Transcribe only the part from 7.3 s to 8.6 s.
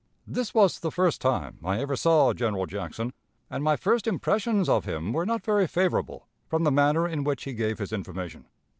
he gave his information.